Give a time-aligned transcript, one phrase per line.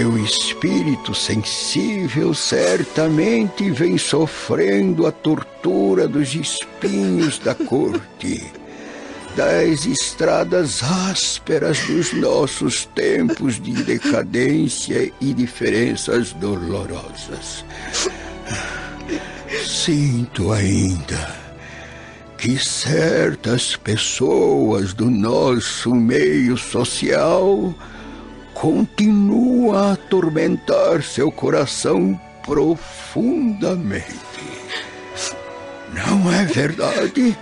[0.00, 8.50] Seu espírito sensível certamente vem sofrendo a tortura dos espinhos da corte,
[9.36, 17.62] das estradas ásperas dos nossos tempos de decadência e diferenças dolorosas.
[19.66, 21.36] Sinto ainda
[22.38, 27.74] que certas pessoas do nosso meio social
[28.60, 34.04] continuam a atormentar seu coração profundamente.
[35.94, 37.38] Não é verdade?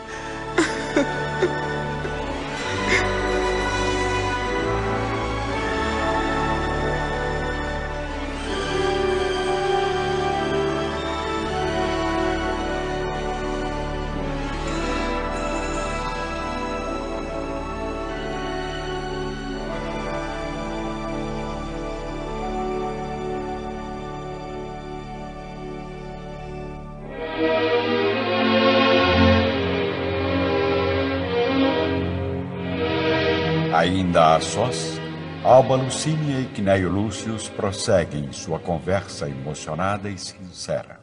[34.69, 35.01] Sós,
[35.45, 41.01] Alba Lucínia e Quinéio Lúcius prosseguem sua conversa emocionada e sincera.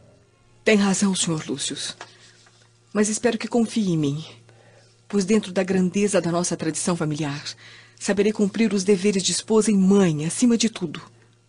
[0.63, 1.43] Tem razão, Sr.
[1.47, 1.97] Lúcius.
[2.93, 4.23] Mas espero que confie em mim.
[5.07, 7.43] Pois dentro da grandeza da nossa tradição familiar,
[7.99, 11.01] saberei cumprir os deveres de esposa e mãe, acima de tudo.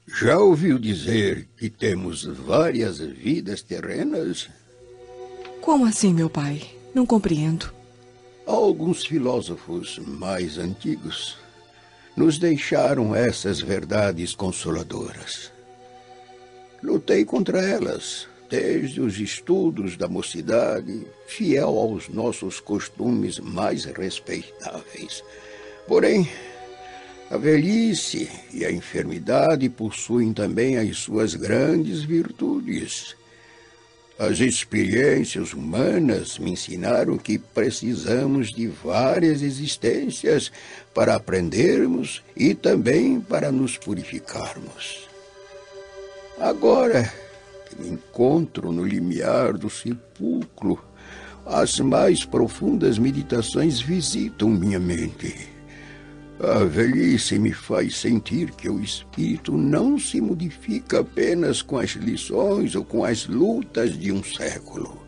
[0.06, 4.48] Já ouviu dizer que temos várias vidas terrenas?
[5.60, 6.62] Como assim, meu pai?
[6.94, 7.70] Não compreendo.
[8.46, 11.45] Alguns filósofos mais antigos
[12.16, 15.52] nos deixaram essas verdades consoladoras.
[16.82, 25.22] Lutei contra elas desde os estudos da mocidade, fiel aos nossos costumes mais respeitáveis.
[25.86, 26.28] Porém,
[27.30, 33.16] a velhice e a enfermidade possuem também as suas grandes virtudes.
[34.18, 40.50] As experiências humanas me ensinaram que precisamos de várias existências
[40.94, 45.06] para aprendermos e também para nos purificarmos.
[46.40, 47.12] Agora
[47.68, 50.82] que me encontro no limiar do sepulcro,
[51.44, 55.55] as mais profundas meditações visitam minha mente.
[56.38, 62.74] A velhice me faz sentir que o espírito não se modifica apenas com as lições
[62.74, 65.02] ou com as lutas de um século.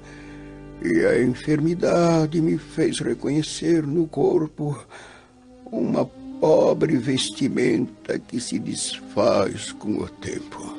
[0.82, 4.82] E a enfermidade me fez reconhecer no corpo
[5.70, 6.06] uma
[6.40, 10.78] pobre vestimenta que se desfaz com o tempo.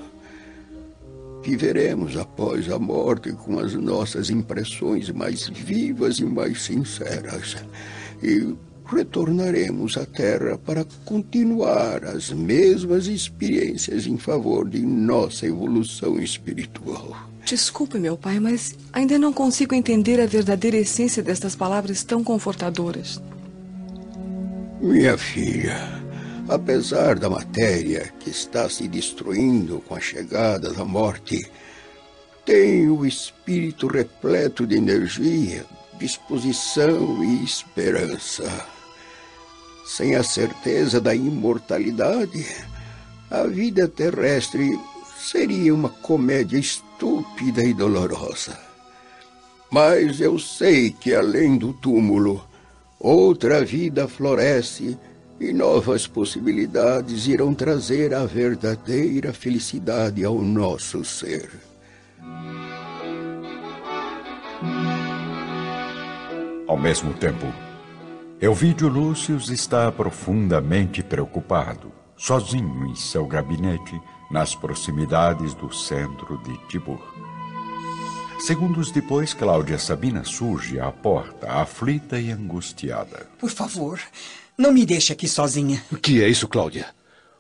[1.44, 7.56] Viveremos após a morte com as nossas impressões mais vivas e mais sinceras.
[8.24, 8.56] E
[8.90, 17.30] retornaremos à Terra para continuar as mesmas experiências em favor de nossa evolução espiritual.
[17.46, 23.22] Desculpe, meu pai, mas ainda não consigo entender a verdadeira essência destas palavras tão confortadoras.
[24.82, 25.78] Minha filha,
[26.48, 31.50] apesar da matéria que está se destruindo com a chegada da morte,
[32.46, 35.66] tem o espírito repleto de energia,
[36.00, 38.79] disposição e esperança.
[39.90, 42.46] Sem a certeza da imortalidade,
[43.28, 44.80] a vida terrestre
[45.18, 48.56] seria uma comédia estúpida e dolorosa.
[49.72, 52.48] Mas eu sei que além do túmulo,
[53.00, 54.96] outra vida floresce
[55.40, 61.50] e novas possibilidades irão trazer a verdadeira felicidade ao nosso ser.
[66.68, 67.48] Ao mesmo tempo,
[68.42, 74.00] Elvídio Lúcius está profundamente preocupado, sozinho em seu gabinete,
[74.32, 77.02] nas proximidades do centro de Tibur.
[78.40, 83.28] Segundos depois, Cláudia Sabina surge à porta, aflita e angustiada.
[83.38, 84.00] Por favor,
[84.58, 85.84] não me deixe aqui sozinha.
[85.92, 86.88] O que é isso, Cláudia?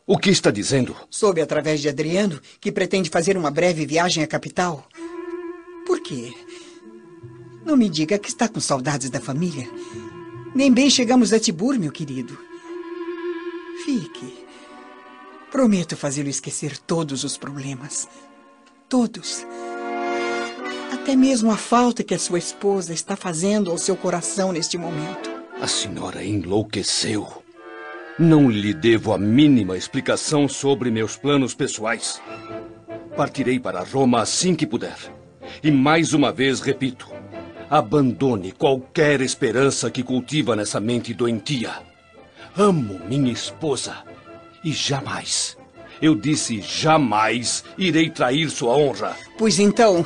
[0.05, 0.93] O que está dizendo?
[1.09, 4.85] Soube através de Adriano que pretende fazer uma breve viagem à capital.
[5.87, 6.33] Por quê?
[7.65, 9.69] Não me diga que está com saudades da família.
[10.55, 12.37] Nem bem chegamos a Tibur, meu querido.
[13.85, 14.45] Fique.
[15.51, 18.07] Prometo fazê-lo esquecer todos os problemas.
[18.87, 19.45] Todos.
[20.91, 25.29] Até mesmo a falta que a sua esposa está fazendo ao seu coração neste momento.
[25.61, 27.43] A senhora enlouqueceu.
[28.17, 32.21] Não lhe devo a mínima explicação sobre meus planos pessoais.
[33.15, 34.97] Partirei para Roma assim que puder.
[35.63, 37.07] E mais uma vez repito:
[37.69, 41.71] Abandone qualquer esperança que cultiva nessa mente doentia.
[42.57, 44.03] Amo minha esposa
[44.63, 45.55] e jamais,
[46.01, 49.15] Eu disse jamais irei trair sua honra.
[49.37, 50.05] Pois então,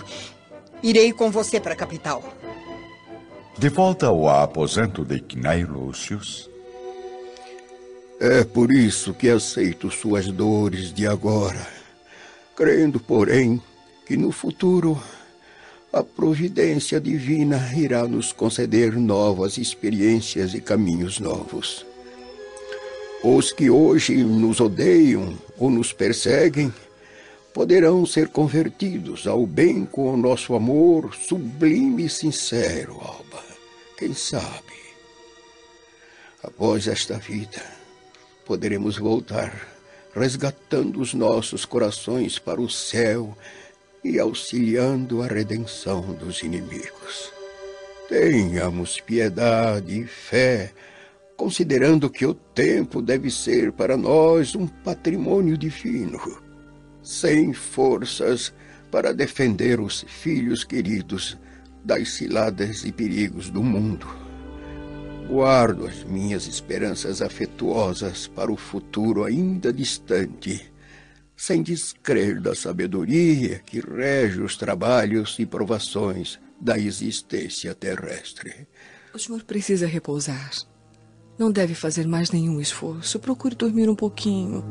[0.82, 2.24] irei com você para a capital.
[3.58, 6.50] De volta ao aposento de Cnei Lúcius.
[8.20, 11.66] É por isso que aceito suas dores de agora,
[12.56, 13.62] crendo, porém,
[14.06, 15.00] que no futuro
[15.94, 21.86] a providência divina irá nos conceder novas experiências e caminhos novos.
[23.24, 26.74] Os que hoje nos odeiam ou nos perseguem
[27.54, 33.44] poderão ser convertidos ao bem com o nosso amor sublime e sincero, Alba.
[33.96, 34.74] Quem sabe?
[36.42, 37.64] Após esta vida,
[38.44, 39.72] poderemos voltar
[40.16, 43.38] resgatando os nossos corações para o céu
[44.04, 47.32] e auxiliando a redenção dos inimigos.
[48.10, 50.74] Tenhamos piedade e fé,
[51.38, 56.20] considerando que o tempo deve ser para nós um patrimônio divino,
[57.02, 58.54] sem forças
[58.92, 61.38] para defender os filhos queridos
[61.84, 64.08] das ciladas e perigos do mundo.
[65.28, 70.73] Guardo as minhas esperanças afetuosas para o futuro ainda distante
[71.36, 78.68] sem descrer da sabedoria que rege os trabalhos e provações da existência terrestre.
[79.14, 80.52] O senhor precisa repousar.
[81.38, 83.20] Não deve fazer mais nenhum esforço.
[83.20, 84.64] Procure dormir um pouquinho.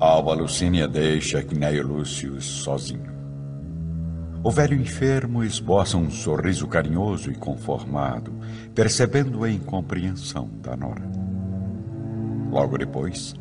[0.00, 3.16] Alba Lucínia deixa Cneio Lúcio sozinho.
[4.44, 8.32] O velho enfermo esboça um sorriso carinhoso e conformado,
[8.74, 11.02] percebendo a incompreensão da nora.
[12.50, 13.34] Logo depois,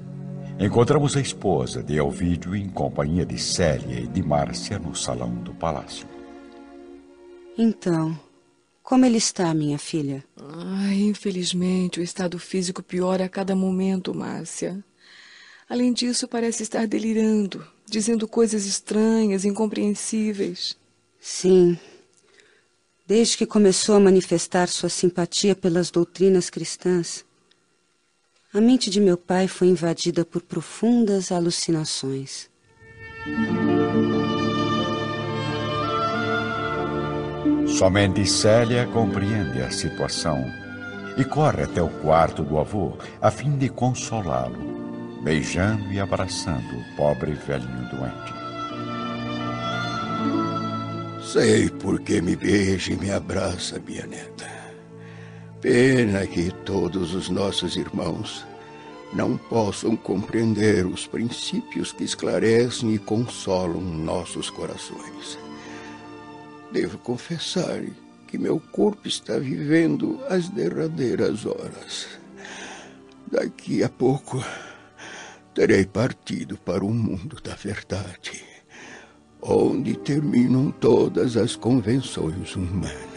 [0.60, 5.54] Encontramos a esposa de Elvídio em companhia de Célia e de Márcia no salão do
[5.54, 6.08] palácio.
[7.56, 8.20] Então,
[8.82, 10.24] como ele está, minha filha?
[10.36, 14.84] Ai, infelizmente, o estado físico piora a cada momento, Márcia.
[15.70, 20.76] Além disso, parece estar delirando, dizendo coisas estranhas, incompreensíveis.
[21.20, 21.78] Sim.
[23.06, 27.24] Desde que começou a manifestar sua simpatia pelas doutrinas cristãs,
[28.54, 32.50] a mente de meu pai foi invadida por profundas alucinações.
[37.68, 40.44] Somente Célia compreende a situação
[41.18, 46.96] e corre até o quarto do avô a fim de consolá-lo, beijando e abraçando o
[46.96, 48.38] pobre velhinho doente.
[51.22, 54.57] Sei por que me beija e me abraça, minha neta.
[55.62, 58.46] Pena que todos os nossos irmãos
[59.12, 65.40] não possam compreender os princípios que esclarecem e consolam nossos corações.
[66.72, 67.84] Devo confessar
[68.28, 72.08] que meu corpo está vivendo as derradeiras horas.
[73.32, 74.44] Daqui a pouco
[75.56, 78.44] terei partido para o mundo da verdade,
[79.42, 83.17] onde terminam todas as convenções humanas.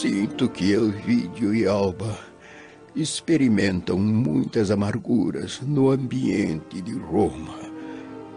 [0.00, 2.16] Sinto que Elvídio e Alba
[2.94, 7.58] experimentam muitas amarguras no ambiente de Roma.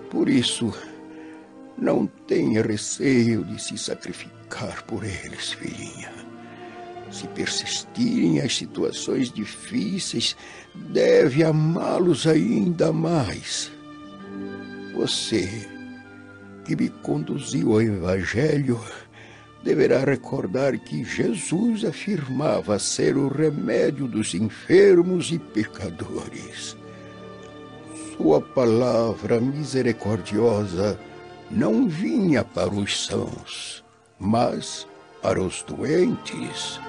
[0.10, 0.74] Por isso,
[1.78, 6.12] não tenha receio de se sacrificar por eles, filhinha.
[7.12, 10.36] Se persistirem as situações difíceis,
[10.74, 13.72] deve amá-los ainda mais.
[14.96, 15.48] Você,
[16.66, 18.82] que me conduziu ao Evangelho,
[19.64, 26.76] deverá recordar que Jesus afirmava ser o remédio dos enfermos e pecadores.
[28.18, 31.00] Sua palavra misericordiosa
[31.50, 33.84] não vinha para os sãos,
[34.20, 34.88] mas
[35.22, 36.80] para os doentes.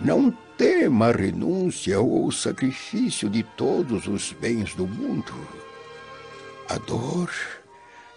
[0.00, 5.34] Não tema a renúncia ou o sacrifício de todos os bens do mundo.
[6.68, 7.30] A dor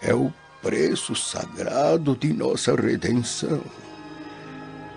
[0.01, 3.61] é o preço sagrado de nossa redenção.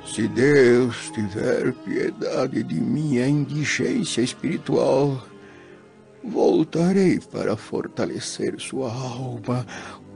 [0.07, 5.23] Se Deus tiver piedade de minha indigência espiritual,
[6.25, 9.67] voltarei para fortalecer sua alma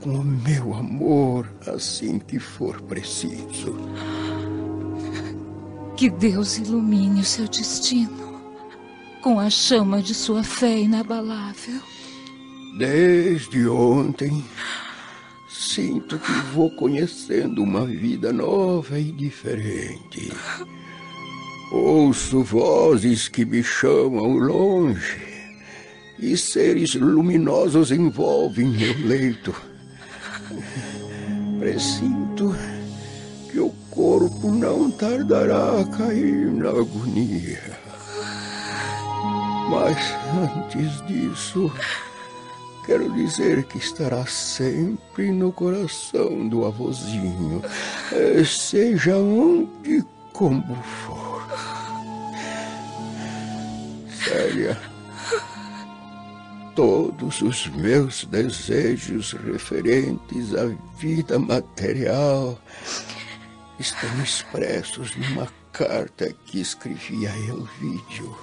[0.01, 3.75] com o meu amor assim que for preciso.
[5.95, 8.27] Que Deus ilumine o seu destino
[9.21, 11.81] com a chama de sua fé inabalável.
[12.77, 14.43] Desde ontem,
[15.67, 20.31] Sinto que vou conhecendo uma vida nova e diferente.
[21.73, 25.21] Ouço vozes que me chamam longe
[26.17, 29.53] e seres luminosos envolvem meu leito.
[31.59, 32.55] Presinto
[33.51, 37.77] que o corpo não tardará a cair na agonia.
[39.69, 39.97] Mas
[40.33, 41.69] antes disso,
[42.87, 47.61] quero dizer que estará sempre no coração do avôzinho,
[48.13, 51.45] eh, seja onde como for.
[54.23, 54.79] Célia,
[56.75, 62.57] todos os meus desejos referentes à vida material
[63.77, 68.37] estão expressos numa carta que escrevi a Elvídio.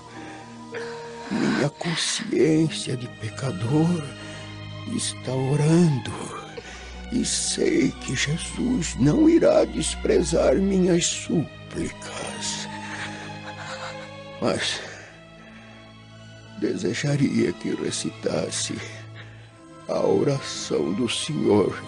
[1.30, 4.04] Minha consciência de pecador
[4.92, 6.12] está orando
[7.12, 12.68] e sei que Jesus não irá desprezar minhas súplicas.
[14.40, 14.80] Mas
[16.58, 18.74] desejaria que recitasse
[19.88, 21.82] a oração do Senhor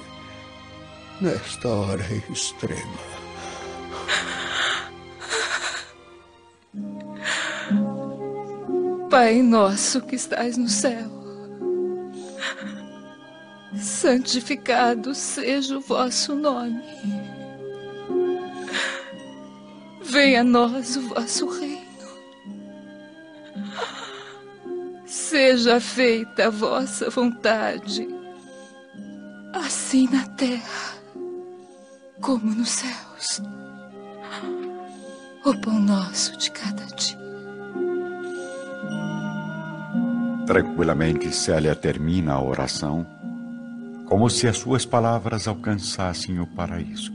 [1.21, 3.17] nesta hora extrema.
[9.11, 11.16] Pai nosso que estás no céu,
[13.87, 16.83] santificado seja o vosso nome.
[20.03, 21.87] Venha a nós o vosso reino.
[25.07, 28.09] Seja feita a vossa vontade,
[29.53, 30.97] assim na terra
[32.21, 33.41] como nos céus.
[35.45, 37.17] O pão nosso de cada dia.
[40.47, 43.16] Tranquilamente, Célia termina a oração,
[44.07, 47.13] como se as suas palavras alcançassem o paraíso.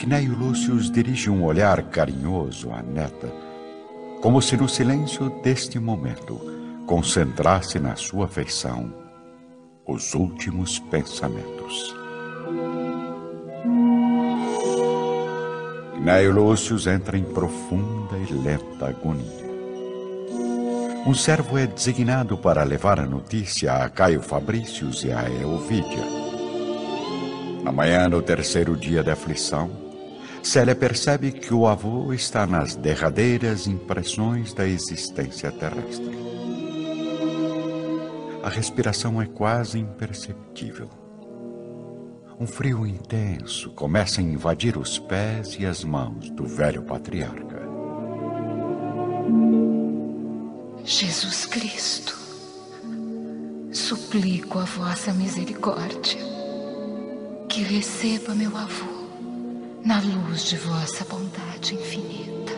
[0.00, 3.30] Cneio Lúcio dirige um olhar carinhoso à neta,
[4.22, 6.40] como se no silêncio deste momento
[6.86, 8.94] concentrasse na sua feição
[9.86, 11.94] os últimos pensamentos.
[15.96, 19.47] Cneio Lúcio entra em profunda e lenta agonia.
[21.08, 26.04] Um servo é designado para levar a notícia a Caio Fabrícios e a Elvídia.
[27.62, 29.70] Na manhã do terceiro dia da aflição,
[30.42, 36.18] Célia percebe que o avô está nas derradeiras impressões da existência terrestre.
[38.42, 40.90] A respiração é quase imperceptível.
[42.38, 47.66] Um frio intenso começa a invadir os pés e as mãos do velho patriarca.
[50.90, 52.16] Jesus Cristo,
[53.70, 56.18] suplico a vossa misericórdia
[57.46, 59.06] que receba meu avô
[59.84, 62.54] na luz de vossa bondade infinita.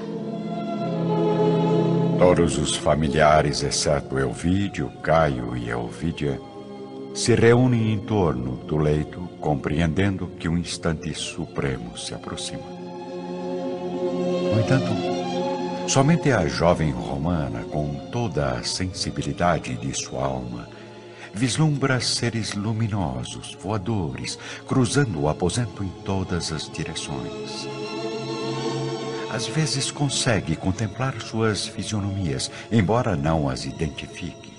[2.20, 6.40] Todos os familiares, exceto Elvídio, Caio e Elvídia,
[7.12, 12.62] se reúnem em torno do leito, compreendendo que um instante supremo se aproxima.
[14.54, 15.19] No entanto,
[15.90, 20.68] Somente a jovem romana, com toda a sensibilidade de sua alma,
[21.34, 27.66] vislumbra seres luminosos, voadores, cruzando o aposento em todas as direções.
[29.32, 34.52] Às vezes consegue contemplar suas fisionomias, embora não as identifique,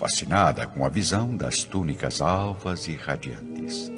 [0.00, 3.88] fascinada com a visão das túnicas alvas e radiantes.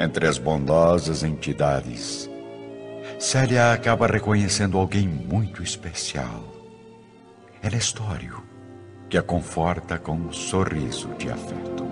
[0.00, 2.31] Entre as bondosas entidades
[3.22, 6.42] Célia acaba reconhecendo alguém muito especial.
[7.62, 8.42] É Nestório,
[9.08, 11.86] que a conforta com um sorriso de afeto.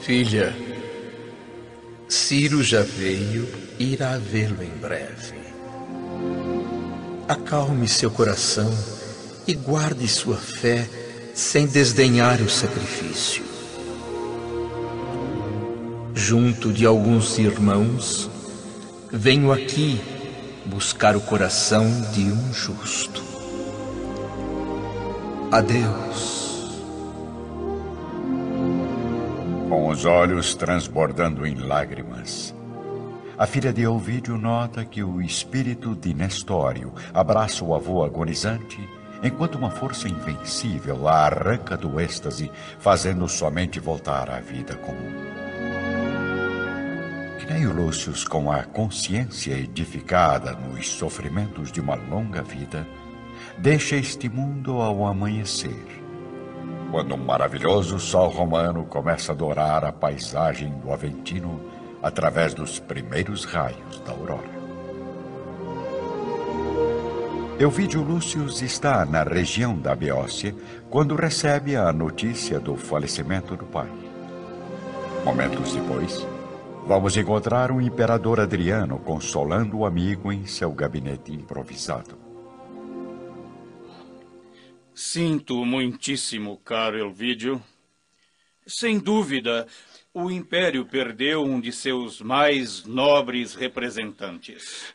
[0.00, 0.52] Filha,
[2.08, 5.38] Ciro já veio irá vê-lo em breve.
[7.28, 8.76] Acalme seu coração
[9.46, 10.84] e guarde sua fé
[11.32, 13.45] sem desdenhar o sacrifício
[16.26, 18.28] junto de alguns irmãos,
[19.12, 20.00] venho aqui
[20.64, 23.22] buscar o coração de um justo.
[25.52, 26.74] Adeus.
[29.68, 32.52] Com os olhos transbordando em lágrimas,
[33.38, 38.80] a filha de Ovídio nota que o espírito de Nestório abraça o avô agonizante,
[39.22, 45.35] enquanto uma força invencível a arranca do êxtase, fazendo somente voltar à vida comum.
[47.46, 52.84] Cneio Lúcio, com a consciência edificada nos sofrimentos de uma longa vida,
[53.56, 56.02] deixa este mundo ao amanhecer,
[56.90, 61.60] quando um maravilhoso sol romano começa a dourar a paisagem do Aventino
[62.02, 64.56] através dos primeiros raios da aurora.
[67.60, 70.52] Elvídio Lúcio está na região da Beócia
[70.90, 73.88] quando recebe a notícia do falecimento do pai.
[75.24, 76.26] Momentos depois,
[76.86, 82.16] Vamos encontrar o imperador Adriano consolando o amigo em seu gabinete improvisado.
[84.94, 87.60] Sinto muitíssimo, caro Elvídio.
[88.64, 89.66] Sem dúvida,
[90.14, 94.94] o Império perdeu um de seus mais nobres representantes.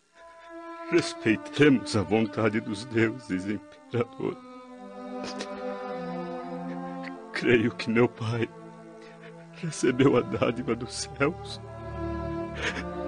[0.89, 4.37] Respeitemos a vontade dos deuses, Imperador.
[7.33, 8.49] Creio que meu pai
[9.61, 11.61] recebeu a dádiva dos céus,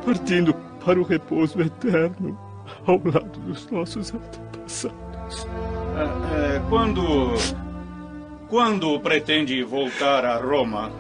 [0.05, 2.37] partindo para o repouso eterno
[2.85, 5.47] ao lado dos nossos antepassados.
[5.95, 7.33] É, é, quando.
[8.49, 10.91] Quando pretende voltar a Roma?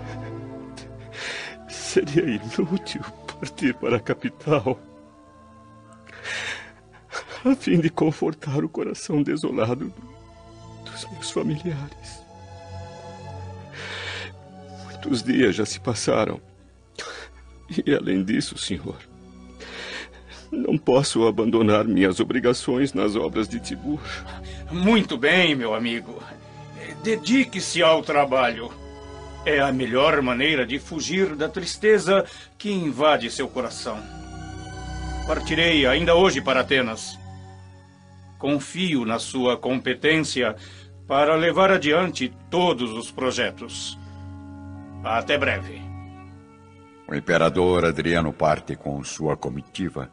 [1.67, 3.01] Seria inútil
[3.39, 4.79] partir para a capital
[7.45, 9.93] a fim de confortar o coração desolado
[10.85, 12.23] dos meus familiares.
[14.85, 16.39] Muitos dias já se passaram.
[17.69, 18.97] E além disso, senhor,
[20.51, 24.01] não posso abandonar minhas obrigações nas obras de Tibur.
[24.71, 26.21] Muito bem, meu amigo.
[27.03, 28.71] Dedique-se ao trabalho.
[29.45, 32.25] É a melhor maneira de fugir da tristeza
[32.57, 33.97] que invade seu coração.
[35.27, 37.19] Partirei ainda hoje para Atenas.
[38.37, 40.55] Confio na sua competência
[41.07, 43.97] para levar adiante todos os projetos.
[45.03, 45.82] Até breve.
[47.07, 50.09] O imperador Adriano parte com sua comitiva,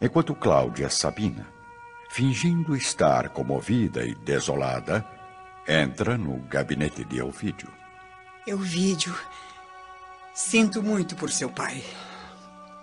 [0.00, 1.46] enquanto Cláudia Sabina,
[2.10, 5.04] fingindo estar comovida e desolada,
[5.68, 7.68] entra no gabinete de Elvídio.
[8.46, 9.14] Elvídio,
[10.34, 11.82] sinto muito por seu pai.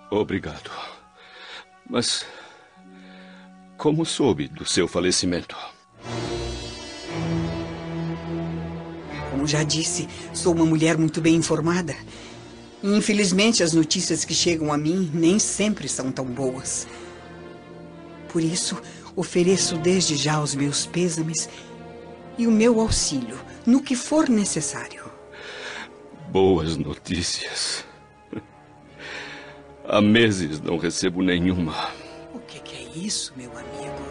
[0.10, 0.72] Obrigado.
[1.89, 2.25] Mas
[3.77, 5.56] como soube do seu falecimento?
[9.32, 11.95] Como já disse, sou uma mulher muito bem informada.
[12.84, 16.88] Infelizmente, as notícias que chegam a mim nem sempre são tão boas.
[18.30, 18.82] Por isso,
[19.15, 21.50] ofereço desde já os meus pêsames
[22.38, 25.12] e o meu auxílio no que for necessário.
[26.30, 27.84] Boas notícias.
[29.86, 31.89] Há meses não recebo nenhuma.
[32.34, 34.10] O que, que é isso, meu amigo?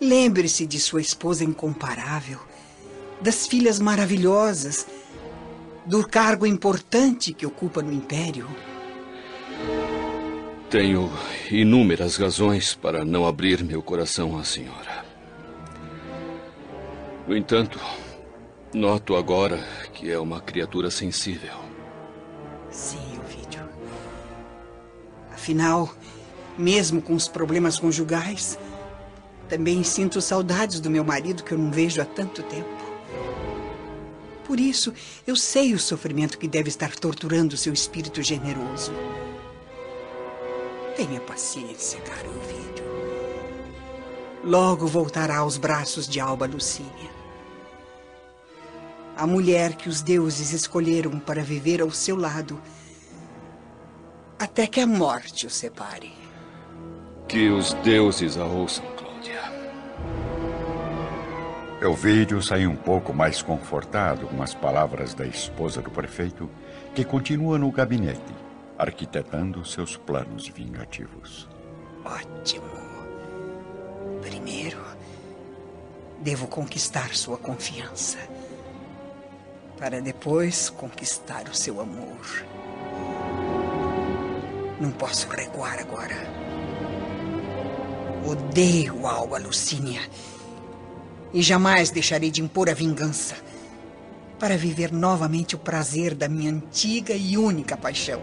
[0.00, 2.40] Lembre-se de sua esposa incomparável
[3.20, 4.86] das filhas maravilhosas,
[5.86, 8.48] do cargo importante que ocupa no Império.
[10.70, 11.10] Tenho
[11.50, 15.04] inúmeras razões para não abrir meu coração à senhora.
[17.28, 17.78] No entanto,
[18.72, 21.54] noto agora que é uma criatura sensível.
[22.70, 23.68] Sim, Ovidio.
[25.32, 25.94] Afinal,
[26.58, 28.58] mesmo com os problemas conjugais,
[29.48, 32.73] também sinto saudades do meu marido que eu não vejo há tanto tempo.
[34.44, 34.92] Por isso,
[35.26, 38.92] eu sei o sofrimento que deve estar torturando seu espírito generoso.
[40.96, 42.84] Tenha paciência, caro Ovídio.
[44.44, 47.10] Logo voltará aos braços de Alba Lucínia.
[49.16, 52.60] A mulher que os deuses escolheram para viver ao seu lado,
[54.38, 56.12] até que a morte o separe.
[57.26, 58.94] Que os deuses a ouçam.
[61.84, 66.48] Elvídio saiu um pouco mais confortado com as palavras da esposa do prefeito,
[66.94, 68.34] que continua no gabinete,
[68.78, 71.46] arquitetando seus planos vingativos.
[72.02, 72.64] Ótimo.
[74.22, 74.82] Primeiro,
[76.22, 78.16] devo conquistar sua confiança,
[79.78, 82.46] para depois conquistar o seu amor.
[84.80, 86.16] Não posso recuar agora.
[88.26, 90.00] Odeio Alba Lucínia
[91.34, 93.36] e jamais deixarei de impor a vingança
[94.38, 98.22] para viver novamente o prazer da minha antiga e única paixão.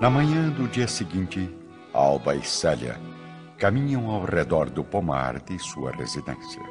[0.00, 1.48] Na manhã do dia seguinte,
[1.92, 2.98] Alba e Célia
[3.58, 6.62] caminham ao redor do pomar de sua residência.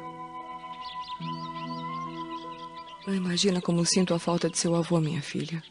[3.06, 5.62] Não imagina como sinto a falta de seu avô, minha filha.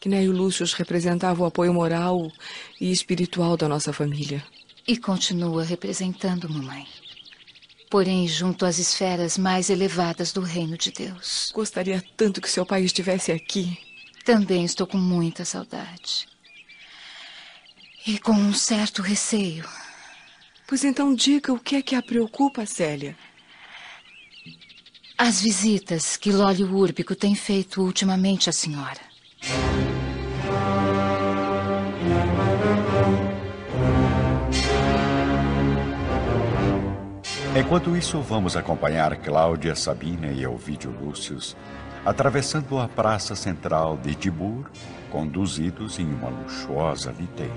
[0.00, 2.32] Que Neio Lúcius representava o apoio moral
[2.80, 4.42] e espiritual da nossa família.
[4.88, 6.86] E continua representando, mamãe.
[7.90, 11.52] Porém, junto às esferas mais elevadas do reino de Deus.
[11.54, 13.76] Gostaria tanto que seu pai estivesse aqui.
[14.24, 16.26] Também estou com muita saudade.
[18.06, 19.68] E com um certo receio.
[20.66, 23.16] Pois então diga o que é que a preocupa, Célia.
[25.18, 29.09] As visitas que Lólio Úrbico tem feito ultimamente à senhora.
[37.56, 41.56] Enquanto isso, vamos acompanhar Cláudia, Sabina e Elvídio Lúcius
[42.04, 44.70] atravessando a praça central de Tibur,
[45.10, 47.52] conduzidos em uma luxuosa liteira.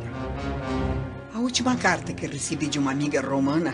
[1.34, 3.74] A última carta que recebi de uma amiga romana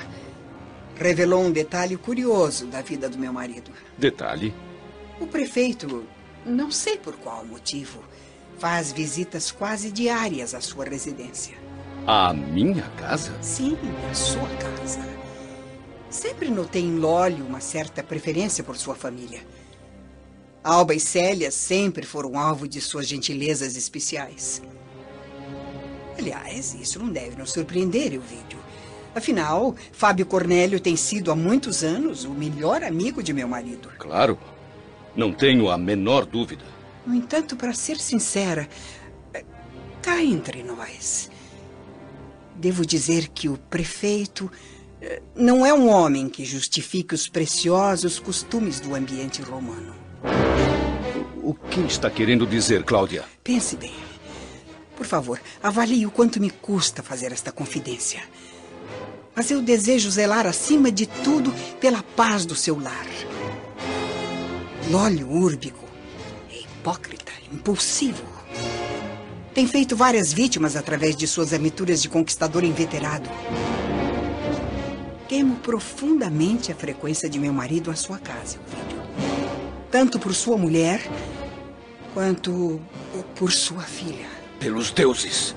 [0.95, 3.71] revelou um detalhe curioso da vida do meu marido.
[3.97, 4.53] Detalhe?
[5.19, 6.05] O prefeito,
[6.45, 8.03] não sei por qual motivo,
[8.59, 11.57] faz visitas quase diárias à sua residência.
[12.05, 13.31] À minha casa?
[13.41, 13.77] Sim,
[14.09, 15.18] à sua casa.
[16.09, 19.41] Sempre notei em Lólio uma certa preferência por sua família.
[20.63, 24.61] Alba e Célia sempre foram alvo de suas gentilezas especiais.
[26.17, 28.59] Aliás, isso não deve nos surpreender, Elvídio.
[29.15, 33.89] Afinal, Fábio Cornélio tem sido há muitos anos o melhor amigo de meu marido.
[33.97, 34.37] Claro.
[35.15, 36.63] Não tenho a menor dúvida.
[37.05, 38.67] No entanto, para ser sincera,
[40.01, 41.29] cá entre nós,
[42.55, 44.51] devo dizer que o prefeito
[45.35, 49.95] não é um homem que justifique os preciosos costumes do ambiente romano.
[51.41, 53.23] O que está querendo dizer, Cláudia?
[53.43, 53.93] Pense bem.
[54.95, 58.21] Por favor, avalie o quanto me custa fazer esta confidência.
[59.33, 63.07] Mas eu desejo zelar acima de tudo pela paz do seu lar.
[64.91, 65.85] Lólio Úrbico
[66.51, 68.25] é hipócrita, impulsivo.
[69.53, 73.29] Tem feito várias vítimas através de suas aventuras de conquistador inveterado.
[75.29, 78.99] Temo profundamente a frequência de meu marido à sua casa, filho.
[79.91, 80.99] Tanto por sua mulher,
[82.15, 82.81] quanto
[83.35, 84.25] por sua filha.
[84.59, 85.55] Pelos deuses!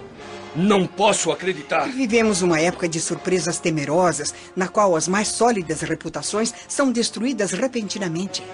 [0.54, 1.88] Não posso acreditar.
[1.88, 8.44] Vivemos uma época de surpresas temerosas, na qual as mais sólidas reputações são destruídas repentinamente.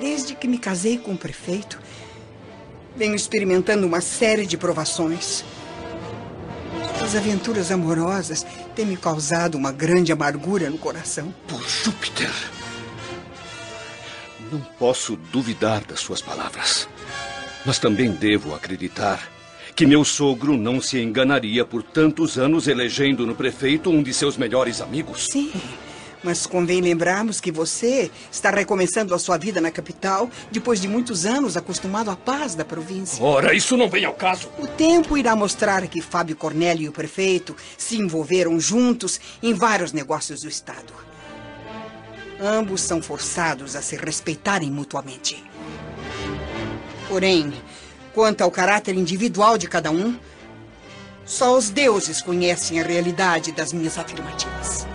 [0.00, 1.80] Desde que me casei com o prefeito,
[2.96, 5.44] venho experimentando uma série de provações.
[6.96, 11.32] Suas aventuras amorosas têm me causado uma grande amargura no coração.
[11.46, 12.30] Por Júpiter!
[14.50, 16.88] Não posso duvidar das suas palavras.
[17.64, 19.28] Mas também devo acreditar
[19.74, 24.36] que meu sogro não se enganaria por tantos anos elegendo no prefeito um de seus
[24.36, 25.28] melhores amigos.
[25.30, 25.50] Sim,
[26.24, 31.26] mas convém lembrarmos que você está recomeçando a sua vida na capital depois de muitos
[31.26, 33.22] anos acostumado à paz da província.
[33.22, 34.48] Ora, isso não vem ao caso.
[34.58, 39.92] O tempo irá mostrar que Fábio Cornélio e o prefeito se envolveram juntos em vários
[39.92, 40.92] negócios do Estado.
[42.40, 45.44] Ambos são forçados a se respeitarem mutuamente.
[47.08, 47.52] Porém,
[48.14, 50.18] quanto ao caráter individual de cada um,
[51.24, 54.86] só os deuses conhecem a realidade das minhas afirmativas.